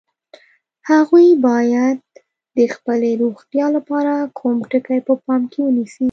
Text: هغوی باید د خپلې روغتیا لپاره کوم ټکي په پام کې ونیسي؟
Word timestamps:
هغوی 0.89 1.27
باید 1.47 1.97
د 2.57 2.59
خپلې 2.75 3.09
روغتیا 3.21 3.65
لپاره 3.77 4.13
کوم 4.39 4.57
ټکي 4.71 4.99
په 5.07 5.13
پام 5.25 5.41
کې 5.51 5.59
ونیسي؟ 5.63 5.99